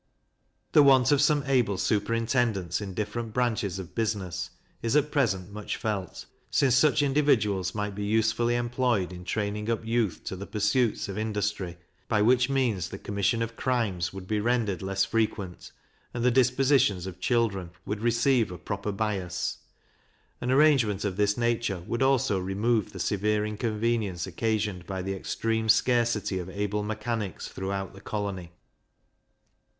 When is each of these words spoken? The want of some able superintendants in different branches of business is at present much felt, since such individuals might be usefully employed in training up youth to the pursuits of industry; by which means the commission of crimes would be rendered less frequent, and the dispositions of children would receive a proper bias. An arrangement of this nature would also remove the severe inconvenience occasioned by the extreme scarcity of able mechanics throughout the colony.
The 0.71 0.81
want 0.81 1.11
of 1.11 1.21
some 1.21 1.43
able 1.45 1.77
superintendants 1.77 2.81
in 2.81 2.95
different 2.95 3.33
branches 3.35 3.77
of 3.77 3.93
business 3.93 4.49
is 4.81 4.95
at 4.95 5.11
present 5.11 5.51
much 5.51 5.77
felt, 5.77 6.25
since 6.49 6.73
such 6.75 7.03
individuals 7.03 7.75
might 7.75 7.93
be 7.93 8.03
usefully 8.03 8.55
employed 8.55 9.13
in 9.13 9.25
training 9.25 9.69
up 9.69 9.85
youth 9.85 10.23
to 10.23 10.35
the 10.35 10.47
pursuits 10.47 11.07
of 11.07 11.19
industry; 11.19 11.77
by 12.07 12.19
which 12.23 12.49
means 12.49 12.89
the 12.89 12.97
commission 12.97 13.43
of 13.43 13.55
crimes 13.55 14.11
would 14.11 14.25
be 14.27 14.39
rendered 14.39 14.81
less 14.81 15.05
frequent, 15.05 15.71
and 16.15 16.25
the 16.25 16.31
dispositions 16.31 17.05
of 17.05 17.19
children 17.19 17.69
would 17.85 18.01
receive 18.01 18.49
a 18.51 18.57
proper 18.57 18.91
bias. 18.91 19.59
An 20.41 20.49
arrangement 20.49 21.05
of 21.05 21.15
this 21.15 21.37
nature 21.37 21.81
would 21.81 22.01
also 22.01 22.39
remove 22.39 22.91
the 22.91 22.99
severe 22.99 23.45
inconvenience 23.45 24.25
occasioned 24.25 24.87
by 24.87 25.03
the 25.03 25.13
extreme 25.13 25.69
scarcity 25.69 26.39
of 26.39 26.49
able 26.49 26.81
mechanics 26.81 27.47
throughout 27.49 27.93
the 27.93 28.01
colony. 28.01 28.51